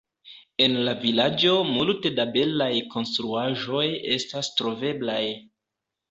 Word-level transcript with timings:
En 0.65 0.75
la 0.85 0.93
vilaĝo 1.01 1.51
multe 1.73 2.11
da 2.19 2.25
belaj 2.37 2.69
konstruaĵoj 2.93 3.83
estas 4.15 4.49
troveblaj. 4.61 5.21